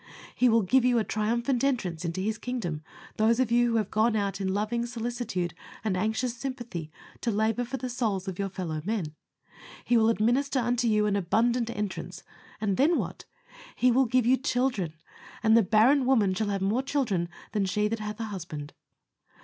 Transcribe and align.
He 0.33 0.49
will 0.49 0.63
give 0.63 0.83
you 0.83 0.97
a 0.97 1.03
triumphant 1.03 1.63
entrance 1.63 2.03
into 2.03 2.21
His 2.21 2.39
kingdom, 2.39 2.81
those 3.17 3.39
of 3.39 3.51
you 3.51 3.69
who 3.69 3.75
have 3.77 3.91
gone 3.91 4.15
out 4.15 4.41
in 4.41 4.51
loving 4.51 4.87
solicitude 4.87 5.53
and 5.83 5.95
anxious 5.95 6.35
sympathy 6.35 6.91
to 7.21 7.29
labor 7.29 7.63
for 7.63 7.77
the 7.77 7.87
souls 7.87 8.27
of 8.27 8.39
your 8.39 8.49
fellow 8.49 8.81
men. 8.83 9.13
He 9.85 9.97
will 9.97 10.09
administer 10.09 10.57
unto 10.57 10.87
you 10.87 11.05
an 11.05 11.15
abundant 11.15 11.69
entrance, 11.69 12.23
and 12.59 12.77
then 12.77 12.97
what? 12.97 13.25
He 13.75 13.91
will 13.91 14.05
give 14.05 14.25
you 14.25 14.37
CHILDREN; 14.37 14.95
and 15.43 15.55
the 15.55 15.61
barren 15.61 16.07
woman 16.07 16.33
shall 16.33 16.49
have 16.49 16.63
more 16.63 16.81
children 16.81 17.29
than 17.51 17.65
she 17.65 17.87
that 17.87 17.99
hath 17.99 18.19
a 18.19 18.23
husband. 18.23 18.73